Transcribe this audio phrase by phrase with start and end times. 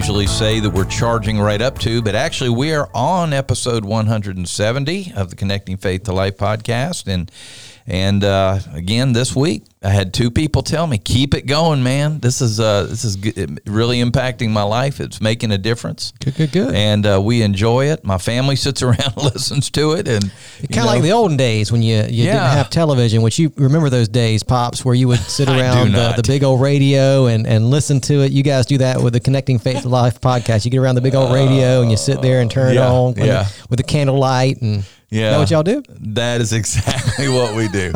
[0.00, 5.12] Usually say that we're charging right up to, but actually we are on episode 170
[5.14, 7.06] of the Connecting Faith to Life podcast.
[7.06, 7.30] And
[7.90, 12.20] and uh, again, this week I had two people tell me, "Keep it going, man.
[12.20, 13.18] This is uh, this is
[13.66, 15.00] really impacting my life.
[15.00, 16.74] It's making a difference." Good, good, good.
[16.74, 18.04] And uh, we enjoy it.
[18.04, 20.30] My family sits around and listens to it, and
[20.70, 22.34] kind of like the olden days when you you yeah.
[22.34, 23.22] didn't have television.
[23.22, 26.60] Which you remember those days, pops, where you would sit around the, the, big old
[26.60, 28.30] radio and and listen to it.
[28.30, 30.64] You guys do that with the Connecting Faith to Life podcast.
[30.64, 32.88] You get around the big old radio and you sit there and turn yeah, it
[32.88, 33.48] on yeah.
[33.68, 35.26] with the candlelight and yeah.
[35.26, 35.82] Is that what y'all do?
[36.14, 37.92] That is exactly what we do.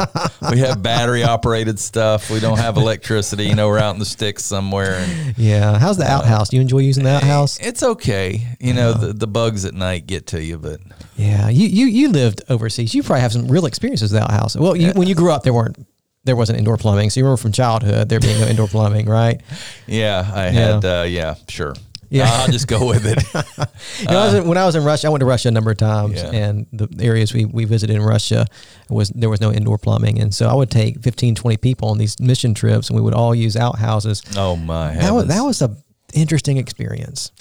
[0.51, 2.31] we have battery operated stuff.
[2.31, 3.45] We don't have electricity.
[3.45, 4.95] You know, we're out in the sticks somewhere.
[4.95, 5.79] And, yeah.
[5.79, 6.49] How's the outhouse?
[6.49, 7.59] Do you enjoy using the outhouse?
[7.61, 8.57] It's okay.
[8.59, 10.81] You know, the, the bugs at night get to you, but.
[11.17, 11.49] Yeah.
[11.49, 12.95] You, you, you lived overseas.
[12.95, 14.57] You probably have some real experiences with the outhouse.
[14.57, 15.77] Well, you, when you grew up, there weren't
[16.25, 17.11] there wasn't indoor plumbing.
[17.11, 19.41] So you remember from childhood there being no indoor plumbing, right?
[19.87, 20.83] Yeah, I had.
[20.83, 21.75] Yeah, uh, yeah sure.
[22.11, 23.23] Yeah, I'll just go with it.
[24.01, 25.71] you know, I in, when I was in Russia, I went to Russia a number
[25.71, 26.31] of times, yeah.
[26.31, 28.47] and the areas we, we visited in Russia
[28.89, 31.99] was there was no indoor plumbing, and so I would take 15, 20 people on
[31.99, 34.23] these mission trips, and we would all use outhouses.
[34.37, 34.93] Oh my!
[34.93, 35.03] Heavens.
[35.03, 35.77] That was that was a
[36.15, 37.33] interesting experience.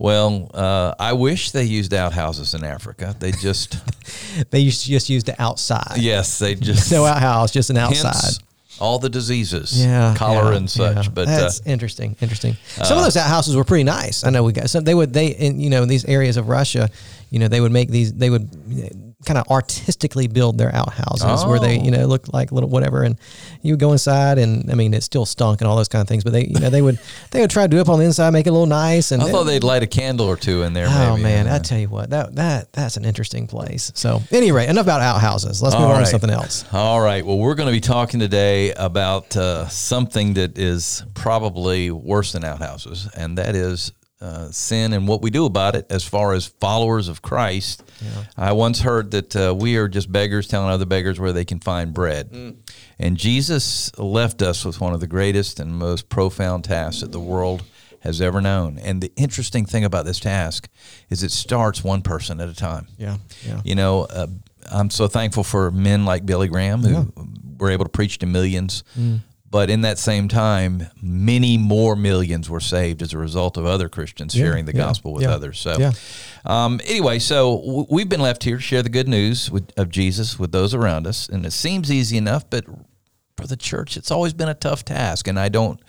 [0.00, 3.14] Well, uh, I wish they used outhouses in Africa.
[3.18, 3.76] They just
[4.50, 5.98] they used just used the outside.
[5.98, 8.14] Yes, they just no outhouse, just an outside.
[8.14, 8.40] Hence,
[8.80, 11.06] all the diseases, yeah, cholera yeah, and such.
[11.06, 11.12] Yeah.
[11.12, 12.16] But that's uh, interesting.
[12.20, 12.56] Interesting.
[12.66, 14.24] Some uh, of those houses were pretty nice.
[14.24, 14.84] I know we got some.
[14.84, 16.88] They would they in you know in these areas of Russia,
[17.30, 18.12] you know they would make these.
[18.12, 18.50] They would
[19.26, 21.48] kind of artistically build their outhouses oh.
[21.48, 22.06] where they you know oh.
[22.06, 23.18] look like little whatever and
[23.60, 26.08] you would go inside and I mean it still stunk and all those kind of
[26.08, 26.98] things but they you know they would
[27.30, 29.22] they would try to do up on the inside make it a little nice and
[29.22, 31.22] I thought they'd light a candle or two in there oh maybe.
[31.22, 35.02] man I tell you what that that that's an interesting place so anyway enough about
[35.02, 37.80] outhouses let's move all on to something else all right well we're going to be
[37.80, 44.50] talking today about uh, something that is probably worse than outhouses and that is uh,
[44.50, 47.82] sin and what we do about it as far as followers of Christ.
[48.02, 48.24] Yeah.
[48.36, 51.60] I once heard that uh, we are just beggars telling other beggars where they can
[51.60, 52.30] find bread.
[52.30, 52.56] Mm.
[52.98, 57.20] And Jesus left us with one of the greatest and most profound tasks that the
[57.20, 57.62] world
[58.00, 58.78] has ever known.
[58.78, 60.68] And the interesting thing about this task
[61.08, 62.88] is it starts one person at a time.
[62.98, 63.18] Yeah.
[63.46, 63.60] yeah.
[63.64, 64.26] You know, uh,
[64.70, 67.24] I'm so thankful for men like Billy Graham who yeah.
[67.58, 68.84] were able to preach to millions.
[68.98, 69.20] Mm.
[69.50, 73.88] But in that same time, many more millions were saved as a result of other
[73.88, 75.58] Christians yeah, sharing the yeah, gospel with yeah, others.
[75.58, 75.90] So,
[76.44, 79.88] um, anyway, so w- we've been left here to share the good news with, of
[79.88, 81.28] Jesus with those around us.
[81.28, 82.64] And it seems easy enough, but
[83.36, 85.26] for the church, it's always been a tough task.
[85.26, 85.80] And I don't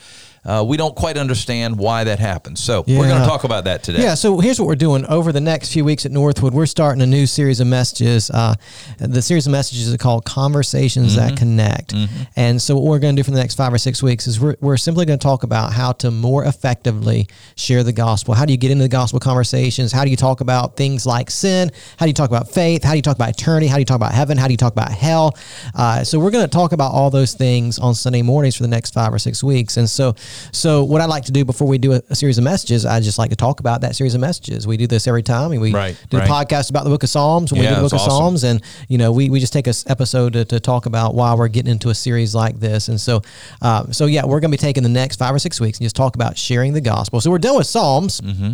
[0.44, 2.60] uh, we don't quite understand why that happens.
[2.64, 2.98] So yeah.
[2.98, 4.02] we're going to talk about that today.
[4.02, 4.16] Yeah.
[4.16, 6.54] So here's what we're doing over the next few weeks at Northwood.
[6.54, 8.32] We're starting a new series of messages.
[8.32, 8.56] Uh,
[8.98, 11.28] the series of messages is called Conversations mm-hmm.
[11.28, 11.94] That Connect.
[11.94, 12.24] Mm-hmm.
[12.36, 14.40] And so what we're going to do for the next five or six weeks is
[14.40, 18.34] we're, we're simply going to talk about how to more effectively share the gospel.
[18.34, 19.92] How do you get into the gospel conversations?
[19.92, 21.72] How do you talk about things like sin?
[21.98, 22.84] How do you talk about faith?
[22.84, 23.68] How do you talk about eternity?
[23.68, 24.38] How do you talk about heaven?
[24.38, 25.38] How do you talk about hell?
[25.76, 28.70] Uh, so we're going to talk about all those things on Sunday mornings for the
[28.70, 29.78] next five or six weeks.
[29.78, 30.16] And so
[30.52, 33.00] so what I like to do before we do a, a, series of messages, I
[33.00, 34.68] just like to talk about that series of messages.
[34.68, 36.28] We do this every time, and we right, do right.
[36.28, 38.12] a podcast about the Book of Psalms when yeah, we do the Book of awesome.
[38.12, 41.34] Psalms, and you know we, we just take a episode to, to, talk about why
[41.34, 42.88] we're getting into a series like this.
[42.88, 43.22] And so,
[43.62, 45.86] uh, so yeah, we're going to be taking the next five or six weeks and
[45.86, 47.20] just talk about sharing the gospel.
[47.20, 48.22] So we're done with Psalms.
[48.22, 48.54] Mm-hmm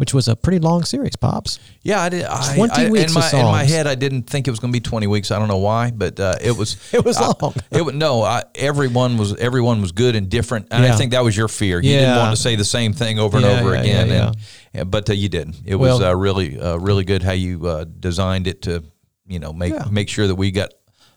[0.00, 1.58] which was a pretty long series, pops.
[1.82, 2.24] Yeah, I did.
[2.24, 3.14] I, Twenty I, weeks.
[3.14, 5.30] In my, in my, head, I didn't think it was going to be twenty weeks.
[5.30, 6.78] I don't know why, but uh, it was.
[6.94, 7.54] it was I, long.
[7.70, 8.22] it was no.
[8.22, 10.94] I, everyone was everyone was good and different, and yeah.
[10.94, 11.82] I think that was your fear.
[11.82, 11.98] You yeah.
[11.98, 14.34] didn't want to say the same thing over and over yeah, again,
[14.72, 15.56] and, but uh, you didn't.
[15.66, 18.82] It was uh, really uh, really good how you uh, designed it to
[19.26, 20.72] you know make make sure that we got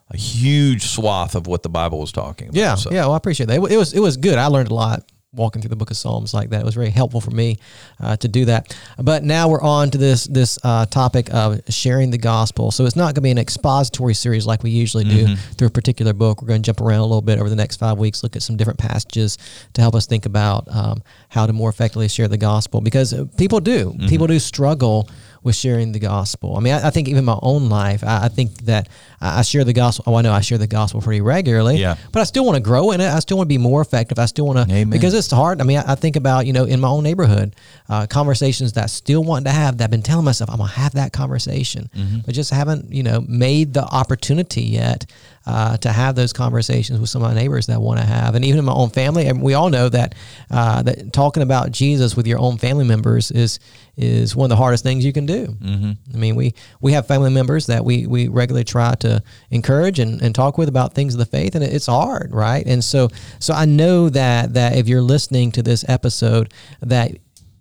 [0.09, 2.57] a huge swath of what the Bible was talking about.
[2.57, 2.91] Yeah, so.
[2.91, 3.05] yeah.
[3.05, 3.55] Well, I appreciate that.
[3.55, 4.37] It was it was good.
[4.37, 6.61] I learned a lot walking through the book of Psalms like that.
[6.61, 7.57] It was very helpful for me
[7.99, 8.77] uh, to do that.
[8.97, 12.71] But now we're on to this this uh, topic of sharing the gospel.
[12.71, 15.53] So it's not going to be an expository series like we usually do mm-hmm.
[15.53, 16.41] through a particular book.
[16.41, 18.43] We're going to jump around a little bit over the next five weeks, look at
[18.43, 19.37] some different passages
[19.73, 23.59] to help us think about um, how to more effectively share the gospel because people
[23.59, 24.07] do mm-hmm.
[24.07, 25.09] people do struggle
[25.43, 26.55] with sharing the gospel.
[26.55, 28.87] I mean, I, I think even my own life, I, I think that
[29.19, 30.05] I, I share the gospel.
[30.07, 31.77] Oh, I know I share the gospel pretty regularly.
[31.77, 31.95] Yeah.
[32.11, 33.07] But I still want to grow in it.
[33.09, 34.19] I still want to be more effective.
[34.19, 35.59] I still want to because it's hard.
[35.61, 37.55] I mean, I, think about you know in my own neighborhood,
[37.89, 39.77] uh, conversations that I still want to have.
[39.77, 42.19] That I've been telling myself I'm gonna have that conversation, Mm-hmm.
[42.25, 45.05] but just haven't you know made the opportunity yet
[45.45, 48.35] uh, to have those conversations with some of my neighbors that I want to have,
[48.35, 49.27] and even in my own family.
[49.27, 50.15] And we all know that
[50.49, 53.59] uh, that talking about Jesus with your own family members is
[53.95, 55.47] is one of the hardest things you can do.
[55.47, 55.91] Mm-hmm.
[56.13, 60.21] I mean, we we have family members that we we regularly try to encourage and,
[60.21, 62.65] and talk with about things of the faith, and it's hard, right?
[62.65, 67.11] And so so I know that that if you're listening to this episode, that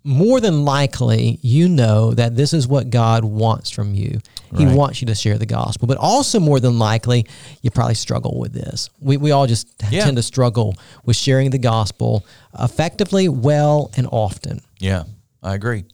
[0.05, 4.21] more than likely you know that this is what God wants from you.
[4.57, 4.77] He Right.
[4.77, 7.27] wants you to share the gospel, but also more than likely
[7.63, 8.91] you probably struggle with this.
[9.01, 10.05] We, we all just Yeah.
[10.05, 12.27] tend to struggle with sharing the gospel
[12.59, 14.61] effectively, well, and often.
[14.79, 15.05] Yeah,
[15.43, 15.85] I agree.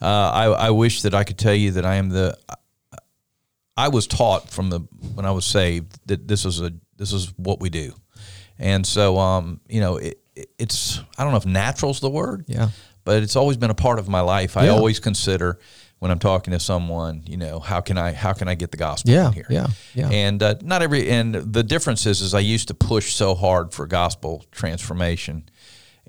[0.00, 2.36] Uh, I, I wish that I could tell you that I am the.
[3.76, 4.80] I was taught from the
[5.14, 7.94] when I was saved that this is a this is what we do,
[8.58, 12.44] and so um you know it, it- it's I don't know if natural's the word
[12.48, 12.68] Yeah.
[13.04, 14.56] But it's always been a part of my life.
[14.56, 14.72] I Yeah.
[14.72, 15.58] always consider
[15.98, 18.76] when I'm talking to someone, you know, how can I how can I get the
[18.76, 19.46] gospel Yeah, in here?
[19.50, 20.08] yeah, yeah.
[20.10, 23.72] And uh, not every and the difference is is I used to push so hard
[23.72, 25.48] for gospel transformation,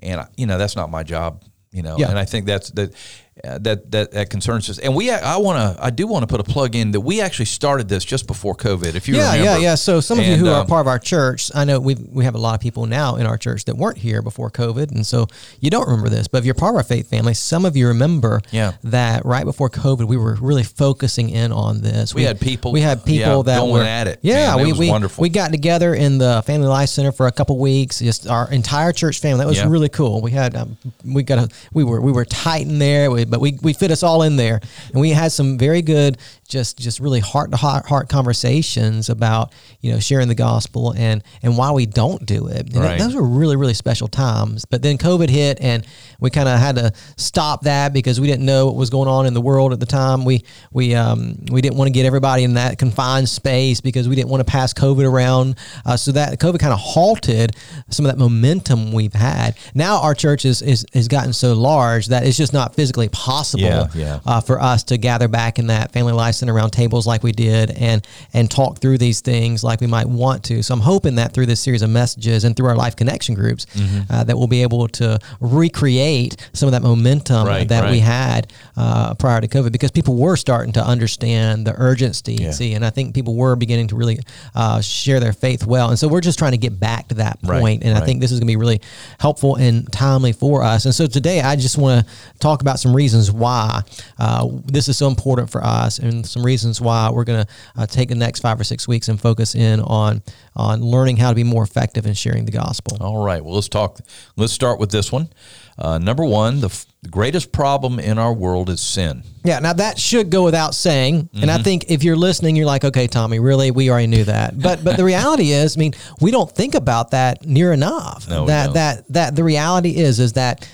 [0.02, 1.44] and I- you know that's not my job.
[1.72, 2.08] You know, Yeah.
[2.10, 2.92] and I think that's that.
[3.42, 6.28] Uh, that that that concerns us, and we I want to I do want to
[6.28, 8.94] put a plug in that we actually started this just before COVID.
[8.94, 9.74] If you yeah, remember, yeah, yeah.
[9.74, 11.96] So some of you And, who are um, part of our church, I know we
[11.96, 14.92] we have a lot of people now in our church that weren't here before COVID,
[14.92, 15.26] and so
[15.58, 16.28] you don't remember this.
[16.28, 18.74] But if you're part of our faith family, some of you remember Yeah.
[18.84, 22.14] that right before COVID, we were really focusing in on this.
[22.14, 24.20] We had people- We had people yeah, that going were at it.
[24.22, 25.22] Yeah, Man, it we was we, wonderful.
[25.22, 27.98] we got together in the Family Life Center for a couple weeks.
[27.98, 29.38] Just our entire church family.
[29.38, 29.68] That was Yeah.
[29.68, 30.22] really cool.
[30.22, 33.40] We had um, we got a we were we were tight in there, we, but
[33.40, 34.60] we we fit us all in there,
[34.92, 36.18] and we had some very good,
[36.48, 41.22] just just really heart to heart heart conversations about you know sharing the gospel and
[41.42, 42.60] and why we don't do it.
[42.74, 44.64] And that- those were really really special times.
[44.64, 45.86] But then COVID hit, and
[46.20, 49.26] we kind of had to stop that because we didn't know what was going on
[49.26, 50.24] in the world at the time.
[50.24, 54.14] We we um we didn't want to get everybody in that confined space because we
[54.16, 55.56] didn't want to pass COVID around.
[55.84, 57.56] Uh, so that COVID kind of halted
[57.90, 59.56] some of that momentum we've had.
[59.74, 63.62] Now our church is, is has gotten so large that it's just not physically possible
[63.64, 64.20] Yeah, yeah.
[64.26, 67.32] Uh, for us to gather back in that family life center around tables like we
[67.32, 70.62] did and and talk through these things like we might want to.
[70.62, 73.66] So I'm hoping that through this series of messages and through our life connection groups,
[73.74, 74.12] Mm-hmm.
[74.12, 78.52] uh, that we'll be able to recreate some of that momentum Right, that we had
[78.76, 82.34] uh, prior to COVID because people were starting to understand the urgency.
[82.34, 82.50] Yeah.
[82.50, 84.18] See, and I think people were beginning to really
[84.54, 85.90] uh, share their faith well.
[85.90, 87.84] And so we're just trying to get back to that Right, point.
[87.84, 88.80] And I think this is going to be really
[89.18, 90.84] helpful and timely for us.
[90.84, 93.82] And so today, I just want to talk about some reasons why
[94.18, 97.86] uh, this is so important for us, and some reasons why we're going to uh,
[97.86, 100.22] take the next five or six weeks and focus in on
[100.56, 102.96] on learning how to be more effective in sharing the gospel.
[103.00, 103.44] All right.
[103.44, 103.98] Well, let's talk.
[104.36, 105.28] Let's start with this one.
[105.76, 109.24] Uh, number one, the, f- the greatest problem in our world is sin.
[109.42, 111.28] Yeah, now that should go without saying.
[111.34, 111.60] And Mm-hmm.
[111.60, 113.72] I think if you're listening, you're like, okay, Tommy, really?
[113.72, 114.56] We already knew that.
[114.56, 118.28] But but the reality is, I mean, we don't think about that near enough.
[118.28, 118.74] No, we that don't.
[118.74, 120.68] that that the reality is is that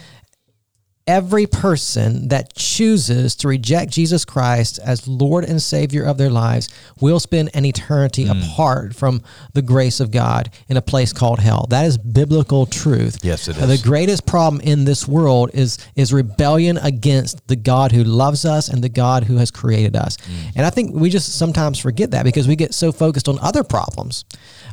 [1.10, 6.68] every person that chooses to reject Jesus Christ as Lord and Savior of their lives
[7.00, 8.40] will spend an eternity Hmm.
[8.42, 9.20] apart from
[9.52, 11.66] the grace of God in a place called hell.
[11.68, 13.18] That is biblical truth.
[13.22, 13.66] Yes, it Uh.
[13.66, 18.68] The greatest problem in this world is is rebellion against the God who loves us
[18.68, 20.16] and the God who has created us.
[20.16, 20.52] Mm.
[20.56, 23.64] And I think we just sometimes forget that because we get so focused on other
[23.64, 24.24] problems.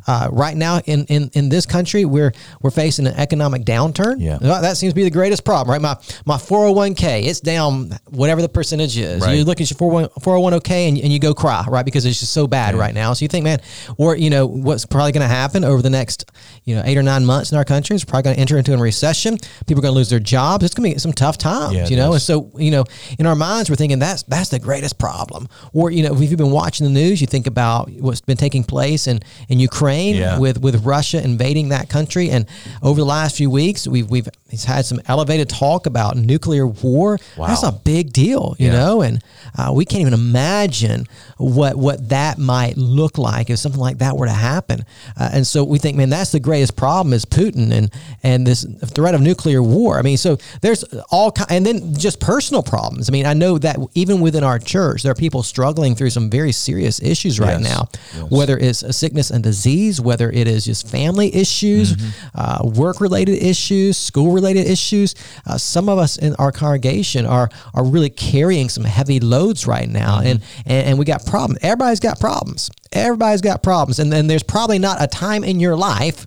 [0.06, 4.16] Uh, right now in, in, in this country, we're we're facing an economic downturn.
[4.20, 4.38] Yeah.
[4.40, 5.80] That seems to be the greatest problem, right?
[5.80, 9.22] My my 401k, it's down whatever the percentage is.
[9.22, 9.36] Right.
[9.36, 11.84] You look at your 401k and, and you go cry, right?
[11.84, 13.12] Because it's just so bad right now.
[13.12, 13.60] So you think, man,
[13.96, 16.30] or you know, what's probably going to happen over the next,
[16.64, 18.74] you know, eight or nine months in our country is probably going to enter into
[18.74, 19.36] a recession.
[19.66, 20.64] People are going to lose their jobs.
[20.64, 22.14] It's going to be some tough times, Yeah, you know.
[22.14, 22.28] is.
[22.28, 22.84] And so, you know,
[23.18, 25.48] in our minds, we're thinking that's that's the greatest problem.
[25.72, 28.64] Or you know, if you've been watching the news, you think about what's been taking
[28.64, 30.38] place in in Ukraine Yeah.
[30.38, 32.46] with with Russia invading that country, and
[32.82, 37.18] over the last few weeks, we've we've he's had some elevated talk about nuclear war.
[37.36, 37.48] Wow.
[37.48, 38.72] That's a big deal, you Yeah.
[38.78, 39.22] know, and
[39.56, 44.16] uh, we can't even imagine what what that might look like if something like that
[44.16, 44.84] were to happen.
[45.18, 48.64] Uh, and so we think, man, that's the greatest problem is Putin and and this
[48.86, 49.98] threat of nuclear war.
[49.98, 53.08] I mean, so there's all ki- and then just personal problems.
[53.08, 56.30] I mean, I know that even within our church, there are people struggling through some
[56.30, 57.70] very serious issues right Yes.
[57.72, 58.30] now, Yes.
[58.30, 62.08] whether it's a sickness and disease, whether it is just family issues, Mm-hmm.
[62.34, 65.14] uh, work related issues, school related issues.
[65.46, 69.88] Uh, some of us in our congregation are are really carrying some heavy loads right
[69.88, 71.58] now, and, and and we got problems.
[71.62, 72.70] Everybody's got problems.
[72.92, 76.26] Everybody's got problems, and then there's probably not a time in your life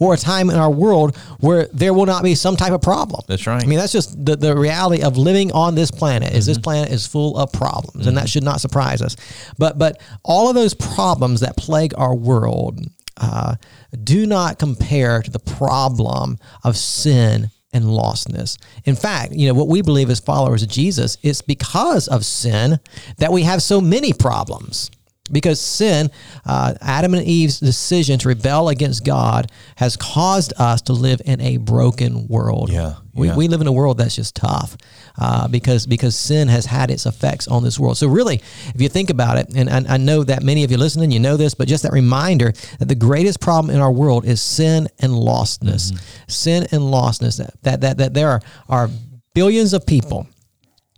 [0.00, 3.22] or a time in our world where there will not be some type of problem.
[3.28, 3.62] That's right.
[3.62, 6.32] I mean, that's just the, the reality of living on this planet.
[6.34, 9.16] Is this planet is full of problems, and that should not surprise us.
[9.58, 12.80] But but all of those problems that plague our world
[13.18, 13.56] uh,
[14.02, 18.58] do not compare to the problem of sin and lostness.
[18.84, 22.80] In fact, you know what we believe as followers of Jesus, it's because of sin
[23.18, 24.90] that we have so many problems.
[25.32, 26.10] Because sin,
[26.44, 31.40] uh, Adam and Eve's decision to rebel against God, has caused us to live in
[31.40, 32.70] a broken world.
[32.70, 33.36] Yeah, We, yeah.
[33.36, 34.76] we live in a world that's just tough
[35.18, 37.96] uh, because because sin has had its effects on this world.
[37.96, 38.36] So really,
[38.74, 41.20] if you think about it, and I, I know that many of you listening, you
[41.20, 44.88] know this, but just that reminder that the greatest problem in our world is sin
[45.00, 45.98] and lostness.
[46.28, 47.38] Sin and lostness.
[47.38, 48.90] That that that, that there are, are
[49.34, 50.26] billions of people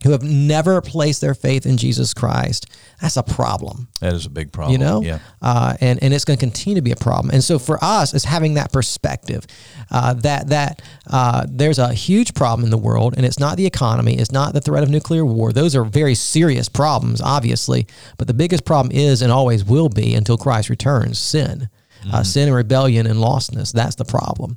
[0.04, 2.66] who have never placed their faith in Jesus Christ.
[3.02, 4.72] That's a problem That is a big problem.
[4.72, 5.18] you know Yeah.
[5.42, 8.14] uh, and and it's going to continue to be a problem and so for us
[8.14, 9.44] is having that perspective
[9.90, 13.66] uh, that that uh, there's a huge problem in the world and it's not the
[13.66, 17.86] economy it's not the threat of nuclear war those are very serious problems obviously
[18.18, 21.68] but the biggest problem is and always will be until Christ returns sin
[22.12, 24.56] uh, sin and rebellion and lostness that's the problem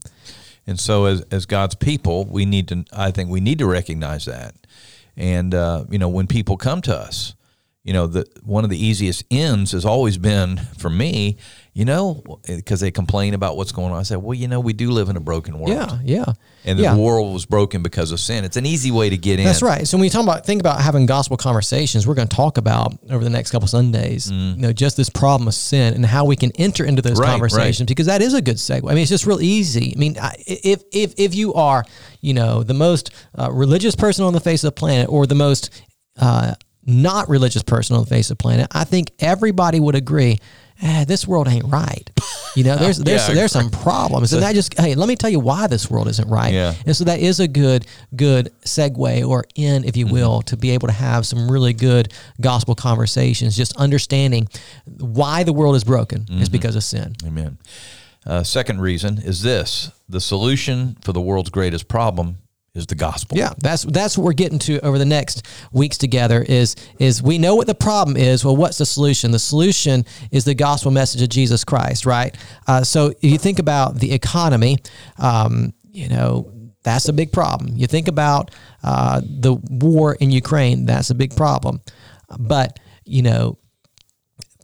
[0.68, 4.26] And so, as, as God's people, we need to, I think we need to recognize
[4.26, 4.54] that.
[5.22, 7.36] And, uh, you know, when people come to us,
[7.84, 11.38] you know, the, one of the easiest ends has always been for me,
[11.74, 13.98] you know, because they complain about what's going on.
[14.00, 15.70] I said, well, you know, we do live in a broken world.
[15.70, 16.26] yeah yeah
[16.66, 16.98] And the yeah.
[16.98, 18.44] world was broken because of sin.
[18.44, 19.46] It's an easy way to get in.
[19.46, 19.88] That's right.
[19.88, 22.94] So when you talk about think about having gospel conversations, we're going to talk about
[23.10, 26.36] over the next couple Sundays, you know, just this problem of sin and how we
[26.36, 27.22] can enter into those Mm.
[27.22, 27.32] Right, right.
[27.34, 28.84] conversations because that is a good segue.
[28.92, 29.94] I mean, it's just real easy.
[29.96, 30.16] I mean,
[30.48, 31.86] if if if you are,
[32.20, 35.36] you know, the most uh, religious person on the face of the planet or the
[35.36, 35.70] most
[36.20, 36.54] uh,
[36.86, 40.40] not religious person on the face of the planet, I think everybody would agree.
[40.82, 42.10] Eh, this world ain't right.
[42.56, 45.30] You know, there's there's Yeah, there's some problems, and that just hey, let me tell
[45.30, 46.54] you why this world isn't right.
[46.54, 46.74] Yeah.
[46.86, 47.86] And so that is a good
[48.16, 50.14] good segue or in, if you Mm-hmm.
[50.16, 52.12] will, to be able to have some really good
[52.42, 53.56] gospel conversations.
[53.56, 54.48] Just understanding
[55.00, 56.52] why the world is broken is Mm-hmm.
[56.52, 57.16] because of sin.
[57.26, 57.58] Amen.
[58.26, 62.38] Uh, second reason is this the solution for the world's greatest problem
[62.74, 63.38] is the gospel.
[63.38, 66.42] Yeah, that's that's what we're getting to over the next weeks together.
[66.42, 68.46] Is is we know what the problem is.
[68.46, 69.32] Well, what's the solution?
[69.32, 72.36] The solution is the gospel message of Jesus Christ, right?
[72.68, 74.78] Uh, so if you think about the economy,
[75.18, 76.52] um, you know.
[76.84, 77.74] That's a big problem.
[77.76, 78.50] You think about
[78.84, 80.88] uh, the war in Ukraine.
[80.88, 81.80] That's a big problem.
[82.40, 83.60] But you know,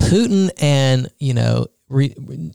[0.02, 2.52] Putin and you know re, re-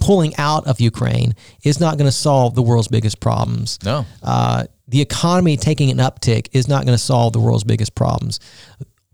[0.00, 3.78] pulling out of Ukraine is not going to solve the world's biggest problems.
[3.84, 4.06] No.
[4.22, 8.38] Uh, the economy taking an uptick is not going to solve the world's biggest problems.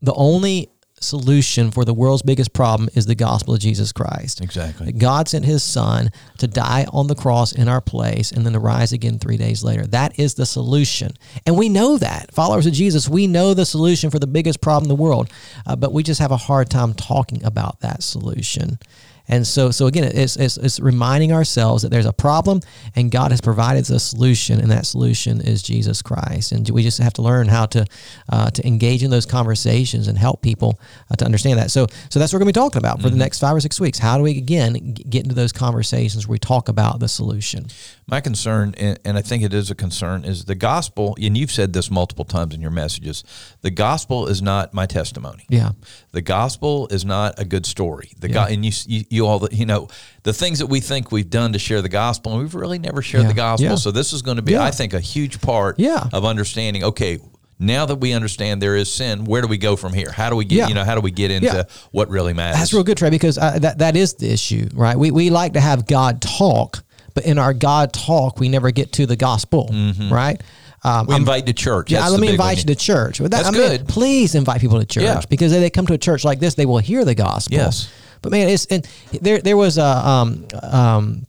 [0.02, 0.70] The only
[1.00, 4.40] solution for the world's biggest problem is the gospel of Jesus Christ.
[4.40, 4.90] Exactly.
[4.90, 8.58] God sent his son to die on the cross in our place and then to
[8.58, 9.86] rise again three days later.
[9.86, 11.12] That is the solution.
[11.46, 12.34] And we know that.
[12.34, 15.30] Followers of Jesus, we know the solution for the biggest problem in the world,
[15.64, 18.80] uh, but we just have a hard time talking about that solution.
[19.28, 22.60] And so, so again, it's, it's, it's reminding ourselves that there's a problem
[22.96, 26.52] and God has provided the solution, and that solution is Jesus Christ.
[26.52, 27.84] And we just have to learn how to
[28.30, 30.78] uh, to engage in those conversations and help people
[31.10, 31.70] uh, to understand that.
[31.70, 33.60] So, so that's what we're going to be talking about for the next five or
[33.60, 33.98] six weeks.
[33.98, 37.66] How do we again get into those conversations where we talk about the solution?
[38.06, 41.72] My concern, and I think it is a concern, is the gospel, and you've said
[41.72, 43.24] this multiple times in your messages
[43.60, 45.44] the gospel is not my testimony.
[45.48, 45.72] Yeah,
[46.12, 48.12] The gospel is not a good story.
[48.18, 48.72] The go- and you,
[49.10, 49.88] you you all the, you know
[50.22, 53.02] the things that we think we've done to share the gospel, and we've really never
[53.02, 53.28] shared Yeah.
[53.28, 53.68] the gospel.
[53.68, 53.74] Yeah.
[53.76, 54.64] So this is going to be, Yeah.
[54.64, 55.78] I think, a huge part
[56.12, 56.82] of understanding.
[56.84, 57.18] Okay,
[57.58, 60.10] now that we understand there is sin, where do we go from here?
[60.12, 60.68] How do we get Yeah.
[60.68, 61.62] you know how do we get into Yeah.
[61.90, 62.58] what really matters?
[62.58, 64.96] That's real good, Trey, because uh, that that is the issue, right?
[64.98, 66.82] We we like to have God talk,
[67.14, 69.68] but in our God talk, we never get to the gospel,
[70.10, 70.40] right?
[70.84, 71.90] Um, We invite to church.
[71.90, 72.34] Yeah, That's let me one.
[72.34, 73.18] invite you to church.
[73.18, 73.88] That, That's I mean, good.
[73.88, 75.20] Please invite people to church Yeah.
[75.28, 77.56] because if they come to a church like this, they will hear the gospel.
[77.56, 77.88] Yes.
[78.22, 78.88] But man, it's and
[79.20, 81.26] there there was a um um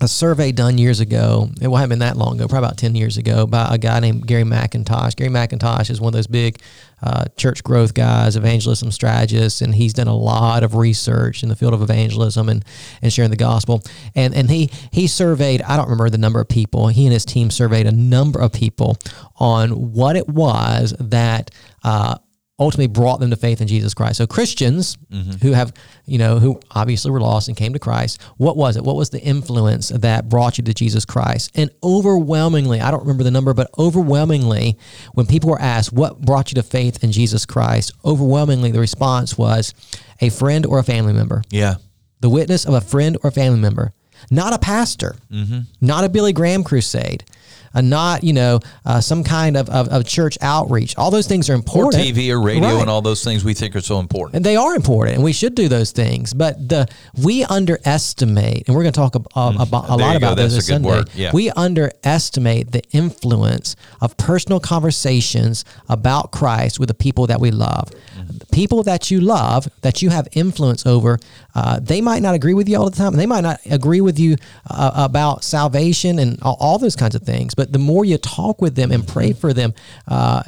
[0.00, 1.48] a survey done years ago.
[1.60, 4.26] It hasn't been that long ago, probably about ten years ago, by a guy named
[4.26, 5.16] Gary McIntosh.
[5.16, 6.60] Gary McIntosh is one of those big
[7.02, 11.56] uh, church growth guys, evangelism strategists, and he's done a lot of research in the
[11.56, 12.64] field of evangelism and,
[13.02, 13.82] and sharing the gospel.
[14.14, 16.88] And and he he surveyed I don't remember the number of people.
[16.88, 18.98] He and his team surveyed a number of people
[19.36, 21.50] on what it was that.
[21.82, 22.16] Uh,
[22.58, 24.18] ultimately brought them to faith in Jesus Christ.
[24.18, 25.44] So Christians mm-hmm.
[25.44, 25.72] who have,
[26.06, 28.84] you know, who obviously were lost and came to Christ, what was it?
[28.84, 31.50] What was the influence that brought you to Jesus Christ?
[31.56, 34.78] And overwhelmingly, I don't remember the number, but overwhelmingly,
[35.14, 39.36] when people were asked what brought you to faith in Jesus Christ, overwhelmingly the response
[39.36, 39.74] was
[40.20, 41.42] a friend or a family member.
[41.50, 41.74] Yeah.
[42.20, 43.92] The witness of a friend or a family member,
[44.30, 45.60] not a pastor, mm-hmm.
[45.80, 47.24] not a Billy Graham crusade,
[47.74, 50.96] uh, not you know uh, some kind of, of, of church outreach.
[50.96, 51.94] All those things are important.
[52.02, 52.06] Or.
[52.06, 52.80] TV or radio Right.
[52.80, 54.36] and all those things we think are so important.
[54.36, 56.32] And they are important, and we should do those things.
[56.34, 56.86] But the
[57.22, 60.00] we underestimate, and we're going to talk uh, about a Mm-hmm.
[60.00, 60.88] Lot about this That's a good Sunday.
[60.88, 61.10] word.
[61.14, 61.30] Yeah.
[61.32, 67.90] We underestimate the influence of personal conversations about Christ with the people that we love.
[68.38, 71.18] The people that you love, that you have influence over,
[71.54, 73.16] uh, they might not agree with you all the time.
[73.16, 74.36] They might not agree with you
[74.68, 77.54] uh, about salvation and all, all those kinds of things.
[77.54, 79.74] But the more you talk with them and pray for them,
[80.08, 80.42] uh,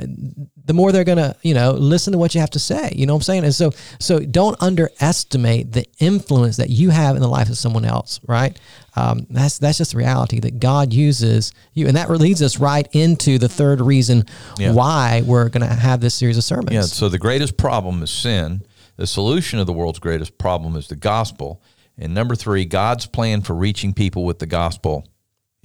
[0.67, 2.93] the more they're going to, you know, listen to what you have to say.
[2.95, 3.45] You know what I'm saying?
[3.45, 7.85] And so, so don't underestimate the influence that you have in the life of someone
[7.85, 8.59] else, right?
[8.97, 12.89] Um, that's that's just the reality that God uses you, and that leads us right
[12.93, 14.25] into the third reason
[14.59, 14.73] Yeah.
[14.73, 16.73] why we're going to have this series of sermons.
[16.73, 16.83] Yeah.
[16.83, 18.63] So the greatest problem is sin.
[18.97, 21.63] The solution of the world's greatest problem is the gospel.
[21.99, 25.07] And number three, God's plan for reaching people with the gospel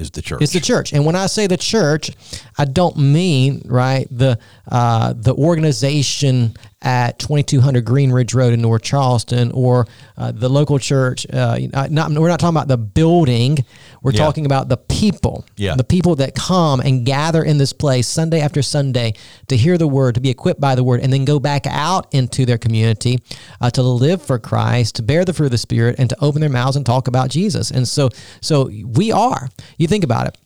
[0.02, 0.42] is the church.
[0.42, 2.12] It's the church, and when I say the church,
[2.58, 4.40] I don't mean right the
[4.70, 9.86] uh, the organization at 2200 Green Ridge Road in North Charleston or
[10.18, 11.28] uh, the local church.
[11.32, 13.64] Uh, not we're not talking about the building.
[14.04, 14.20] We're Yeah.
[14.26, 15.46] talking about the people.
[15.58, 15.76] Yeah.
[15.76, 19.14] the people that come and gather in this place Sunday after Sunday
[19.48, 22.08] to hear the word, to be equipped by the word, and then go back out
[22.12, 23.20] into their community
[23.62, 26.42] uh, to live for Christ, to bear the fruit of the Spirit, and to open
[26.42, 27.70] their mouths and talk about Jesus.
[27.72, 28.10] And so,
[28.42, 29.50] so we are.
[29.78, 30.38] You think about it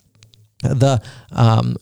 [0.62, 1.78] the um,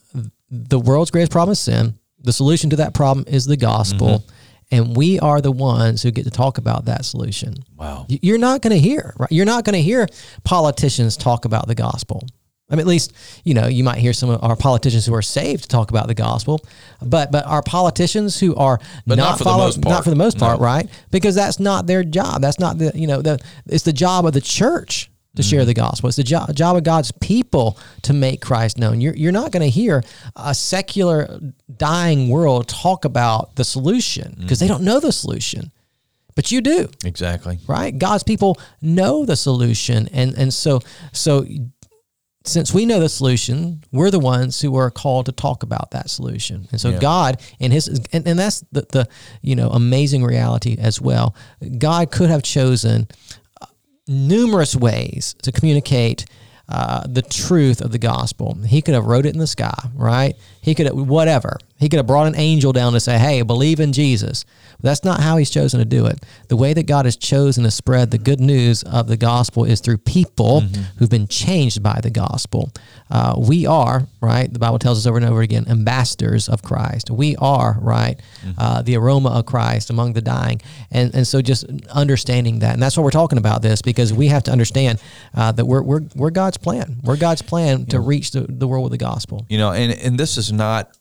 [0.51, 1.95] the world's greatest problem is sin.
[2.19, 4.29] The solution to that problem is the gospel, Mm-hmm.
[4.73, 7.51] And we are the ones who get to talk about that solution.
[7.77, 8.05] Wow.
[8.09, 9.31] You're not going to hear right.
[9.31, 10.07] You're not going to hear
[10.43, 12.27] politicians talk about the gospel.
[12.69, 13.13] I mean, at least
[13.43, 16.13] you know you might hear some of our politicians who are saved talk about the
[16.15, 16.55] gospel,
[17.01, 19.93] but but our politicians who are But not for the most part.
[19.95, 20.65] not for the most part, No.
[20.65, 20.89] right?
[21.11, 22.41] Because that's not their job.
[22.41, 25.49] That's not the you know the it's the job of the church to Mm-hmm.
[25.49, 26.07] share the gospel.
[26.09, 29.01] It's the jo- job of God's people to make Christ known.
[29.01, 30.03] You're you're not going to hear
[30.35, 31.39] a secular
[31.75, 34.63] dying world talk about the solution because Mm-hmm.
[34.67, 35.71] they don't know the solution,
[36.35, 37.57] but you do Exactly.
[37.67, 37.97] right?
[37.97, 40.81] God's people know the solution, and and so
[41.13, 41.45] so
[42.45, 46.09] since we know the solution, we're the ones who are called to talk about that
[46.09, 46.67] solution.
[46.71, 46.99] And so Yeah.
[46.99, 49.07] God and his and, and that's the, the
[49.41, 51.35] you know amazing reality as well.
[51.77, 53.07] God could have chosen
[54.07, 56.25] numerous ways to communicate
[56.69, 58.55] uh, the truth of the gospel.
[58.65, 60.35] He could have wrote it in the sky, right?
[60.63, 61.57] He could have whatever.
[61.77, 64.45] He could have brought an angel down to say, "Hey, believe in Jesus."
[64.77, 66.23] But that's not how he's chosen to do it.
[66.47, 69.81] The way that God has chosen to spread the good news of the gospel is
[69.81, 70.61] through people
[70.97, 72.71] who've been changed by the gospel.
[73.11, 74.51] Uh, we are right.
[74.51, 77.11] The Bible tells us over and over again, ambassadors of Christ.
[77.11, 78.19] We are right,
[78.57, 82.81] uh, the aroma of Christ among the dying, and and so just understanding that, and
[82.81, 84.99] that's why we're talking about this because we have to understand
[85.35, 86.97] uh, that we're we're we're God's plan.
[87.03, 89.45] We're God's plan to reach the, the world with the gospel.
[89.49, 90.95] You know, and and this is not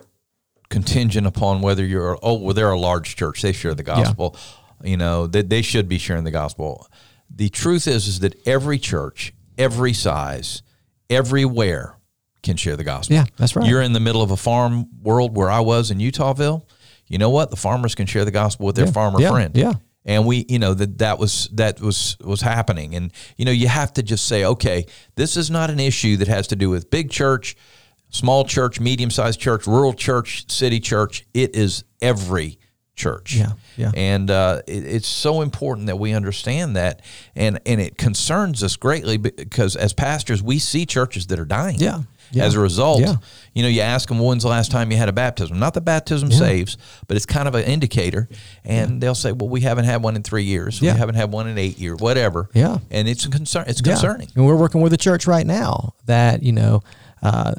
[0.71, 3.43] contingent upon whether you're oh well they're a large church.
[3.43, 4.37] They share the gospel.
[4.83, 6.88] You know that they, should be sharing the gospel.
[7.31, 10.62] The truth is is that every church every size
[11.09, 11.97] everywhere
[12.43, 13.15] can share the gospel.
[13.15, 13.69] Yeah, that's right.
[13.69, 16.67] you're in the middle of a farm world where i was in utahville.
[17.07, 17.51] You know what?
[17.51, 19.57] The farmers can share the gospel with their farmer Yeah, friend.
[19.57, 19.75] Yeah.
[20.05, 22.95] and we you know that that was that was was happening.
[22.95, 26.29] And you know you have to just say okay this is not an issue that
[26.29, 27.55] has to do with big church
[28.12, 32.59] small church medium-sized church rural church city church it is every
[32.94, 33.90] church Yeah, yeah.
[33.96, 37.01] and uh, it, it's so important that we understand that
[37.35, 41.79] and and it concerns us greatly because as pastors we see churches that are dying
[41.79, 42.01] Yeah,
[42.33, 42.44] yeah.
[42.44, 43.14] as a result Yeah.
[43.55, 45.87] you know you ask them when's the last time you had a baptism not that
[45.87, 46.77] baptism saves
[47.09, 48.29] but it's kind of an indicator
[48.62, 50.92] and they'll say well we haven't had one in three years Yeah.
[50.92, 52.77] we haven't had one in eight years whatever Yeah.
[52.90, 53.94] and it's a concern it's Yeah.
[53.94, 56.83] concerning And we're working with a church right now that, you know,
[57.22, 57.55] uh,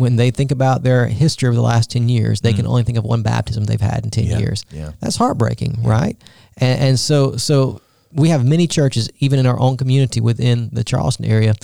[0.00, 2.98] when they think about their history over the last 10 years, they can only think
[2.98, 4.28] of one baptism they've had in 10 Mm.
[4.30, 4.64] Yeah, years.
[4.72, 4.90] yeah.
[5.00, 6.16] That's heartbreaking, right?
[6.56, 7.80] And, and so, so
[8.12, 11.54] we have many churches, even in our own community within the Charleston area,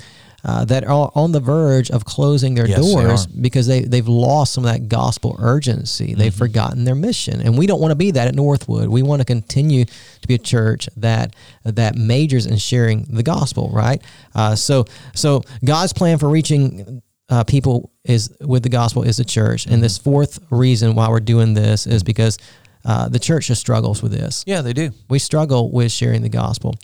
[0.44, 3.28] uh, that are on the verge of closing their Yes, doors are.
[3.40, 6.14] because they, they've lost some of that gospel urgency.
[6.14, 6.38] They've Mm-hmm.
[6.38, 7.40] forgotten their mission.
[7.40, 8.88] And we don't want to be that at Northwood.
[8.88, 13.70] We want to continue to be a church that that majors in sharing the gospel,
[13.72, 14.00] right?
[14.36, 19.24] Uh, so so God's plan for reaching uh, people is with the gospel is the
[19.24, 19.66] church.
[19.66, 22.38] And this fourth reason why we're doing this is because
[22.84, 24.44] uh, the church just struggles with this.
[24.46, 24.90] Yeah, they do.
[25.10, 26.74] We struggle with sharing the gospel.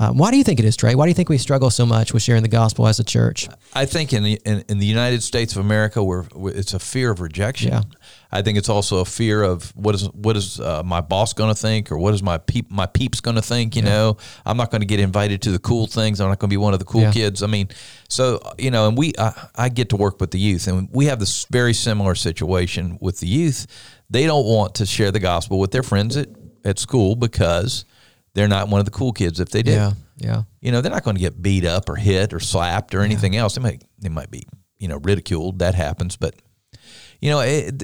[0.00, 0.94] Um, why do you think it is, Trey?
[0.94, 3.48] Why do you think we struggle so much with sharing the gospel as a church?
[3.74, 7.10] I think in the, in, in the United States of America, where it's a fear
[7.10, 7.72] of rejection.
[7.72, 7.82] Yeah.
[8.32, 11.52] I think it's also a fear of what is what is uh, my boss going
[11.52, 13.76] to think, or what is my peep my peeps going to think.
[13.76, 13.90] You yeah.
[13.90, 16.18] know, I'm not going to get invited to the cool things.
[16.18, 17.12] I'm not going to be one of the cool yeah.
[17.12, 17.42] kids.
[17.42, 17.68] I mean,
[18.08, 21.06] so you know, and we I, I get to work with the youth, and we
[21.06, 23.66] have this very similar situation with the youth.
[24.08, 26.28] They don't want to share the gospel with their friends at
[26.64, 27.84] at school because
[28.34, 29.72] they're not one of the cool kids if they do.
[29.72, 30.42] Yeah, yeah.
[30.60, 33.34] You know, they're not going to get beat up or hit or slapped or anything
[33.34, 33.40] yeah.
[33.40, 33.54] else.
[33.54, 34.46] They might they might be
[34.78, 35.58] you know ridiculed.
[35.60, 36.34] That happens, but
[37.20, 37.82] you know it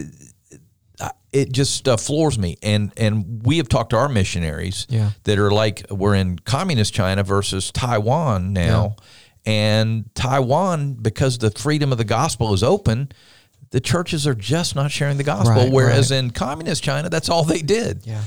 [1.37, 2.57] it just uh, floors me.
[2.63, 5.11] And and we have talked to our missionaries yeah.
[5.25, 8.97] that are like we're in communist China versus Taiwan now,
[9.47, 9.53] yeah.
[9.53, 13.13] and Taiwan because the freedom of the gospel is open.
[13.71, 16.19] The churches are just not sharing the gospel, right, whereas right.
[16.19, 18.07] in communist China, that's all they did.
[18.07, 18.23] Yeah.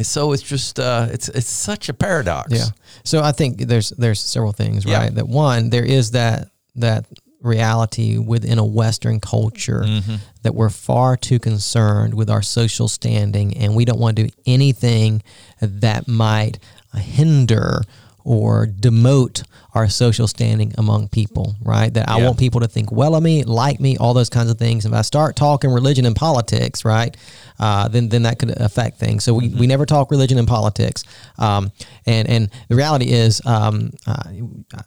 [0.00, 2.52] And so it's just uh, it's it's such a paradox.
[2.52, 2.64] Yeah.
[3.04, 5.04] So I think there's there's several things, right?
[5.04, 5.10] Yeah.
[5.10, 7.04] That one, there is that that
[7.42, 10.14] reality within a Western culture mm-hmm.
[10.42, 14.30] that we're far too concerned with our social standing, and we don't want to do
[14.46, 15.22] anything
[15.60, 16.58] that might
[16.94, 17.82] hinder
[18.24, 21.92] or demote our social standing among people, right?
[21.94, 22.26] That I yeah.
[22.26, 24.84] want people to think well of me, like me, all those kinds of things.
[24.84, 27.16] If I start talking religion and politics, right,
[27.58, 29.22] uh, then then that could affect things.
[29.22, 29.60] So we, mm-hmm.
[29.60, 31.04] we never talk religion and politics.
[31.38, 31.70] Um,
[32.06, 34.22] and and the reality is, um, uh,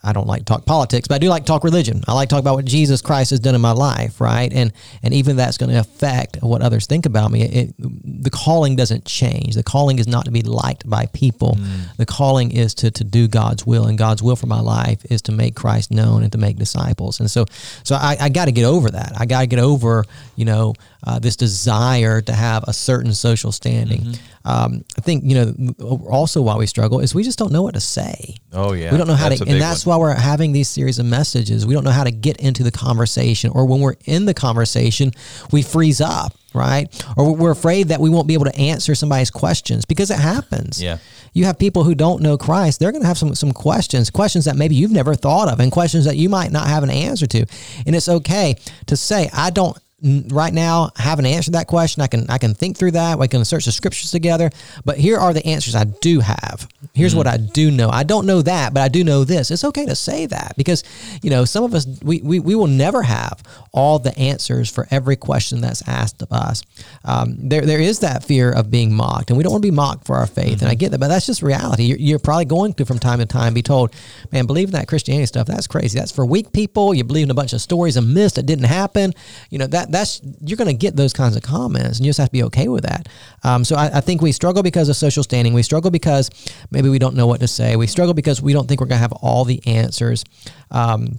[0.04, 2.02] I don't like to talk politics, but I do like to talk religion.
[2.08, 4.52] I like to talk about what Jesus Christ has done in my life, right?
[4.52, 7.43] And and even that's going to affect what others think about me.
[7.43, 9.56] It, the calling doesn't change.
[9.56, 11.56] The calling is not to be liked by people.
[11.56, 11.96] Mm.
[11.96, 15.06] The calling is to to do God's will, and God's will for my life life
[15.12, 17.20] is to make Christ known and to make disciples.
[17.20, 17.46] And so,
[17.84, 19.14] so I, I got to get over that.
[19.18, 20.06] I got to get over,
[20.36, 20.74] you know,
[21.06, 24.02] uh, this desire to have a certain social standing.
[24.02, 24.48] Mm-hmm.
[24.48, 25.76] Um, I think, you know,
[26.10, 28.36] also why we struggle is we just don't know what to say.
[28.52, 30.00] Oh yeah, we don't know how that's to, and that's one.
[30.00, 31.66] why we're having these series of messages.
[31.66, 35.12] We don't know how to get into the conversation, or when we're in the conversation,
[35.52, 37.06] we freeze up right?
[37.18, 40.82] Or we're afraid that we won't be able to answer somebody's questions because it happens.
[40.82, 41.00] Yeah.
[41.34, 44.46] You have people who don't know Christ, they're going to have some some questions, questions
[44.46, 47.26] that maybe you've never thought of and questions that you might not have an answer
[47.26, 47.46] to.
[47.88, 52.02] And it's okay to say I don't right now I haven't answered that question.
[52.02, 53.18] I can I can think through that.
[53.18, 54.50] We can search the scriptures together.
[54.86, 56.68] But here are the answers I do have.
[56.95, 57.89] Here's mm what I do know.
[57.89, 59.49] I don't know that, but I do know this.
[59.49, 60.84] It's okay to say that because
[61.23, 64.88] you know some of us we we, we will never have all the answers for
[64.91, 66.62] every question that's asked of us.
[67.03, 69.75] Um, there there is that fear of being mocked, and we don't want to be
[69.75, 70.58] mocked for our faith.
[70.58, 70.65] Mm-hmm.
[70.65, 71.86] And I get that, but that's just reality.
[71.86, 73.95] You're, you're, probably going to from time to time be told,
[74.32, 75.47] "Man, believe in that Christianity stuff.
[75.47, 75.97] That's crazy.
[75.97, 76.93] That's for weak people.
[76.93, 79.13] You believe in a bunch of stories and myths that didn't happen.
[79.49, 82.19] You know that that's you're going to get those kinds of comments, and you just
[82.19, 83.10] have to be okay with that.
[83.43, 85.53] Um, so I, I, think we struggle because of social standing.
[85.53, 86.29] We struggle because
[86.71, 87.76] maybe we don't know what to say.
[87.76, 90.24] We struggle because we don't think we're going to have all the answers.
[90.72, 91.17] Um,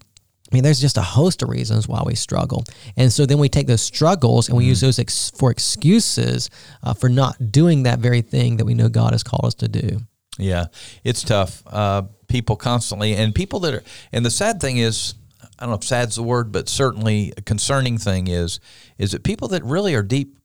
[0.50, 2.64] I mean, there's just a host of reasons why we struggle.
[2.96, 4.68] And so then we take those struggles and we mm.
[4.68, 6.50] use those ex- for excuses
[6.82, 9.68] uh, for not doing that very thing that we know God has called us to
[9.68, 10.00] do.
[10.38, 10.66] Yeah,
[11.02, 11.62] it's tough.
[11.66, 15.14] Uh, people constantly, and people that are, and the sad thing is,
[15.58, 18.58] I don't know if sad's the word, but certainly a concerning thing is
[18.98, 20.36] is that people that really are deep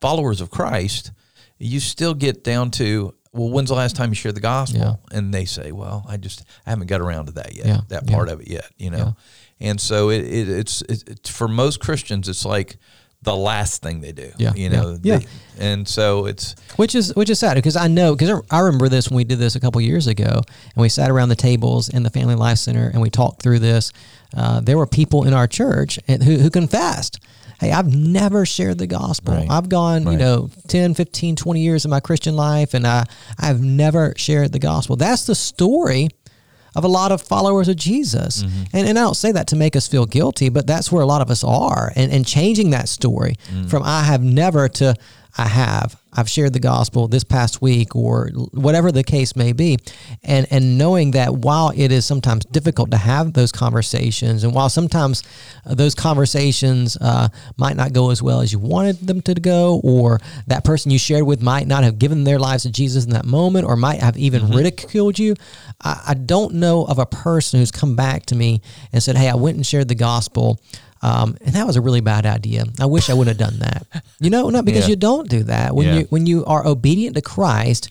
[0.00, 1.12] followers of Christ,
[1.58, 4.80] you still get down to well, when's the last time you shared the gospel?
[4.80, 5.16] Yeah.
[5.16, 7.80] And they say, well, I just I haven't got around to that yet, yeah.
[7.88, 8.34] that part yeah.
[8.34, 9.16] of it yet, you know.
[9.60, 12.76] And so it, it it's it, for most Christians, it's like
[13.22, 14.30] the last thing they do.
[14.38, 14.98] Yeah, you know.
[15.02, 15.18] Yeah.
[15.18, 15.26] They,
[15.58, 19.08] and so it's which is which is sad because I know because I remember this
[19.08, 22.02] when we did this a couple years ago and we sat around the tables in
[22.04, 23.92] the Family Life Center and we talked through this.
[24.36, 27.18] Uh, there were people in our church who, who confessed
[27.60, 29.50] hey i've never shared the gospel right.
[29.50, 30.12] i've gone right.
[30.12, 33.04] you know 10 15 20 years of my christian life and i
[33.38, 36.08] i've never shared the gospel that's the story
[36.74, 38.42] of a lot of followers of Jesus.
[38.42, 38.62] Mm-hmm.
[38.72, 41.06] And, and I don't say that to make us feel guilty, but that's where a
[41.06, 41.92] lot of us are.
[41.96, 43.68] And, and changing that story mm.
[43.68, 44.94] from I have never to
[45.38, 46.00] I have.
[46.12, 49.78] I've shared the gospel this past week or whatever the case may be.
[50.24, 54.68] And and knowing that while it is sometimes difficult to have those conversations and while
[54.68, 55.22] sometimes
[55.64, 59.80] uh, those conversations uh, might not go as well as you wanted them to go
[59.84, 63.12] or that person you shared with might not have given their lives to Jesus in
[63.12, 64.56] that moment or might have even mm-hmm.
[64.56, 65.36] ridiculed you,
[65.80, 68.60] I, I don't know of a person who's come back to me
[68.92, 70.60] and said, hey, I went and shared the gospel
[71.02, 72.64] um, and that was a really bad idea.
[72.80, 74.02] I wish I wouldn't have done that.
[74.20, 74.90] You know, not because yeah.
[74.90, 75.74] you don't do that.
[75.74, 75.94] When yeah.
[75.98, 77.90] you when you are obedient to Christ,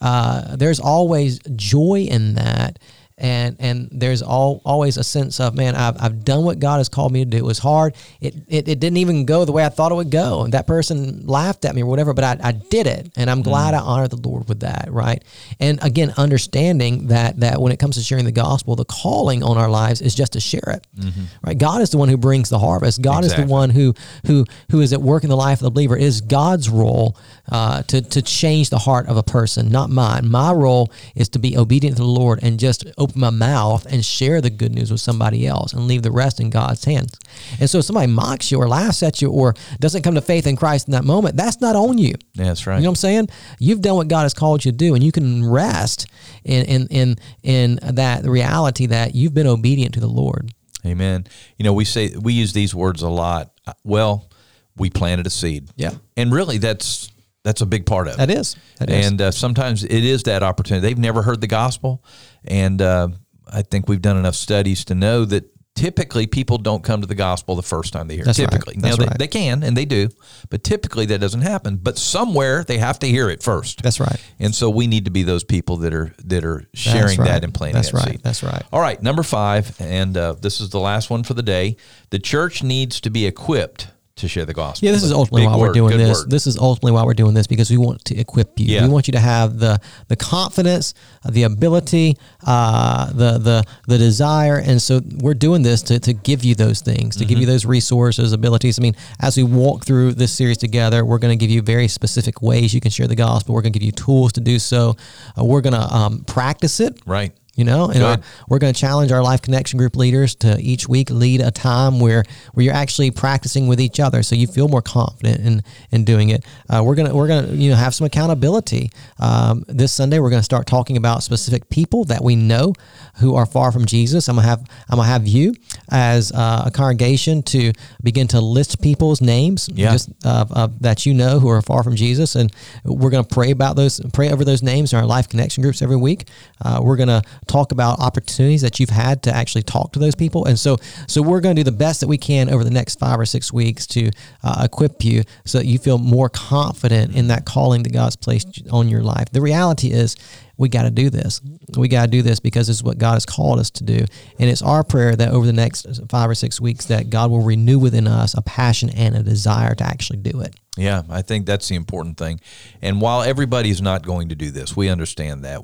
[0.00, 2.78] uh, there's always joy in that.
[3.18, 6.88] And and there's all always a sense of man I've, I've done what god has
[6.88, 7.38] called me to do.
[7.38, 7.94] It was hard.
[8.20, 10.42] It, it, it didn't even go the way i thought it would go.
[10.44, 13.10] And that person laughed at me or whatever but i, I did it.
[13.16, 13.78] And i'm glad mm.
[13.78, 15.24] i honored the lord with that right?
[15.60, 19.56] And again understanding that that when it comes to sharing the gospel the calling on
[19.56, 21.24] our lives is just to share it mm-hmm.
[21.42, 21.56] right?
[21.56, 23.00] God is the one who brings the harvest.
[23.00, 23.94] God is the one who
[24.26, 25.96] who who is at work in the life of the believer.
[25.96, 27.16] It is god's role
[27.50, 31.38] uh, to to change the heart of a person not mine my role is to
[31.38, 34.90] be obedient to the lord and just open my mouth and share the good news
[34.90, 37.18] with somebody else and leave the rest in god's hands
[37.60, 40.46] and so if somebody mocks you or laughs at you or doesn't come to faith
[40.46, 42.76] in christ in that moment that's not on you Yeah, that's right.
[42.76, 43.28] you know what I'm saying?
[43.58, 46.06] You've done what God has called you to do, and you can rest
[46.44, 50.52] in in in in that reality that you've been obedient to the Lord.
[50.84, 51.26] Amen.
[51.58, 53.50] You know, we say we use these words a lot.
[53.84, 54.28] Well,
[54.76, 55.68] we planted a seed.
[55.76, 55.92] Yeah.
[56.16, 57.10] and really, that's
[57.46, 58.16] that's a big part of it.
[58.18, 58.56] That is.
[58.80, 59.06] That is.
[59.06, 60.84] and uh, sometimes it is that opportunity.
[60.84, 62.04] They've never heard the gospel,
[62.44, 63.08] and uh,
[63.46, 67.14] I think we've done enough studies to know that typically people don't come to the
[67.14, 68.22] gospel the first time they hear.
[68.22, 68.26] it.
[68.26, 68.50] That's right.
[68.50, 69.18] typically, That's now they, right.
[69.18, 70.08] they can and they do,
[70.50, 71.76] but typically that doesn't happen.
[71.76, 73.80] But somewhere they have to hear it first.
[73.80, 74.20] That's right.
[74.40, 77.28] And so we need to be those people that are that are sharing right.
[77.28, 78.08] that and planting That's that right.
[78.08, 78.22] seed.
[78.24, 78.64] That's right.
[78.72, 81.76] All right, number five, and uh, this is the last one for the day.
[82.10, 84.86] The church needs to be equipped to share the gospel.
[84.86, 86.20] Yeah, this is ultimately why word, we're doing this.
[86.22, 86.30] word.
[86.30, 88.66] This is ultimately why we're doing this because we want to equip you.
[88.66, 88.86] Yeah.
[88.86, 94.56] We want you to have the the confidence, the ability, uh, the the the desire,
[94.58, 97.40] and so we're doing this to, to give you those things, to give Mm-hmm.
[97.42, 98.78] you those resources, abilities.
[98.78, 101.86] I mean, as we walk through this series together, we're going to give you very
[101.88, 103.54] specific ways you can share the gospel.
[103.54, 104.96] We're going to give you tools to do so.
[105.38, 106.98] Uh, we're going to um, practice it.
[107.04, 107.32] Right.
[107.56, 108.24] You know, and our, Good.
[108.48, 112.00] we're going to challenge our life connection group leaders to each week lead a time
[112.00, 116.04] where where you're actually practicing with each other, so you feel more confident in in
[116.04, 116.44] doing it.
[116.68, 118.90] Uh, we're gonna we're gonna you know have some accountability.
[119.18, 122.74] Um, this Sunday, we're going to start talking about specific people that we know
[123.20, 124.28] who are far from Jesus.
[124.28, 125.54] I'm gonna have I'm gonna have you
[125.90, 129.92] as uh, a congregation to begin to list people's names, Yeah.
[129.92, 132.52] just uh, uh, that you know who are far from Jesus, and
[132.84, 135.80] we're going to pray about those, pray over those names in our life connection groups
[135.80, 136.28] every week.
[136.64, 140.14] Uh, we're going to talk about opportunities that you've had to actually talk to those
[140.14, 142.70] people, and so so we're going to do the best that we can over the
[142.70, 144.10] next five or six weeks to
[144.42, 148.62] uh, equip you so that you feel more confident in that calling that God's placed
[148.70, 149.30] on your life.
[149.30, 150.16] The reality is.
[150.58, 151.42] We got to do this.
[151.76, 154.06] We got to do this because it's what God has called us to do.
[154.38, 157.42] And it's our prayer that over the next five or six weeks that God will
[157.42, 160.56] renew within us a passion and a desire to actually do it.
[160.76, 162.38] Yeah, I think that's the important thing.
[162.82, 165.62] And while everybody's not going to do this, we understand that.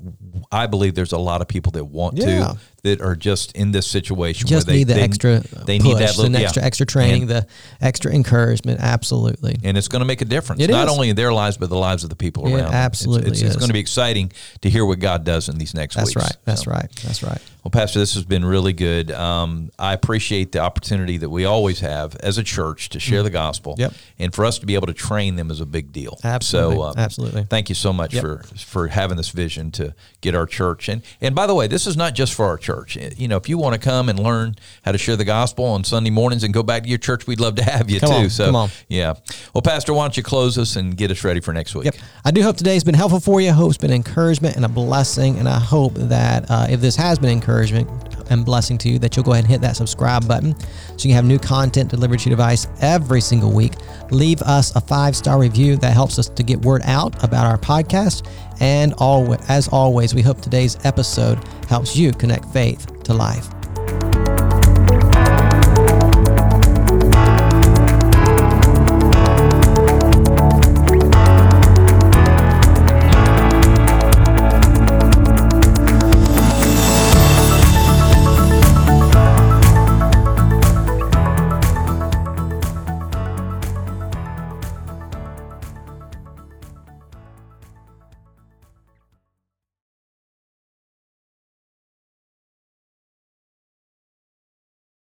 [0.51, 2.27] I believe there's a lot of people that want Yeah.
[2.55, 5.79] to that are just in this situation Just where they need the they, extra they
[5.79, 6.45] push, need that little the yeah.
[6.47, 7.47] extra extra training, And- the
[7.81, 8.81] extra encouragement.
[8.81, 9.57] Absolutely.
[9.63, 10.93] and it's going to make a difference, It not is.
[10.95, 12.65] only in their lives but the lives of the people It around.
[12.67, 12.73] them.
[12.75, 15.75] absolutely it's, it's, it's going to be exciting to hear what God does in these
[15.75, 16.23] next That's weeks.
[16.23, 16.45] That's right.
[16.45, 16.91] That's So- right.
[17.05, 17.41] That's right.
[17.65, 19.13] Well, Pastor, this has been really good.
[19.13, 23.31] Um, I appreciate the opportunity that we always have as a church to share the
[23.31, 23.79] gospel, Mm.
[23.79, 23.95] Yep.
[24.19, 26.19] and for us to be able to train them is a big deal.
[26.25, 26.77] Absolutely.
[26.77, 27.45] So, uh, Absolutely.
[27.49, 28.23] Thank you so much Yep.
[28.23, 30.89] for for having this vision to get our church.
[30.89, 32.97] And and by the way, this is not just for our church.
[33.17, 35.85] You know, if you want to come and learn how to share the gospel on
[35.85, 38.15] Sunday mornings and go back to your church, we'd love to have you Come too.
[38.17, 38.71] on, so, come on.
[38.89, 39.15] yeah.
[39.55, 41.85] Well, Pastor, why don't you close us and get us ready for next week?
[41.85, 41.95] Yep.
[42.25, 43.51] I do hope today's been helpful for you.
[43.51, 45.39] I hope it's been encouragement and a blessing.
[45.39, 47.89] And I hope that uh, if this has been encouragement
[48.31, 51.11] and blessing to you, that you'll go ahead and hit that subscribe button so you
[51.11, 53.75] can have new content delivered to your device every single week.
[54.11, 57.59] Leave us a five star review that helps us to get word out about our
[57.59, 58.27] podcast.
[58.61, 58.95] And
[59.49, 61.39] as always, we hope today's episode
[61.69, 63.62] helps you connect faith to life.